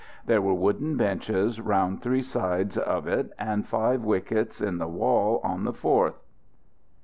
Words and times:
There 0.25 0.41
were 0.41 0.55
wooden 0.55 0.97
benches 0.97 1.61
round 1.61 2.01
three 2.01 2.23
sides 2.23 2.75
of 2.75 3.05
it, 3.05 3.31
and 3.37 3.67
five 3.67 4.03
wickets 4.03 4.59
in 4.59 4.79
the 4.79 4.87
wall 4.87 5.39
on 5.43 5.63
the 5.63 5.73
fourth. 5.73 6.19